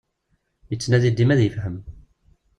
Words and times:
Yettnadi 0.71 1.11
dima 1.17 1.33
ad 1.35 1.39
yefhem. 1.43 1.77